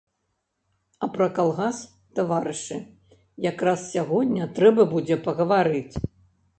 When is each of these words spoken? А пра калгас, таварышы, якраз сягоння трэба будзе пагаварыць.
А 1.03 1.09
пра 1.17 1.27
калгас, 1.35 1.83
таварышы, 2.21 2.79
якраз 3.51 3.87
сягоння 3.93 4.53
трэба 4.61 4.91
будзе 4.97 5.15
пагаварыць. 5.31 5.93